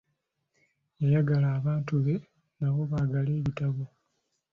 Yayagala 1.01 1.47
abantu 1.59 1.93
be 2.03 2.15
nabo 2.59 2.81
baagale 2.91 3.31
ebitabo. 3.39 3.83